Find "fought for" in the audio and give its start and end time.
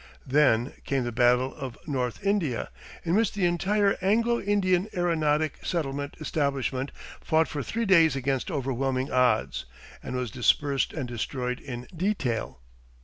7.23-7.61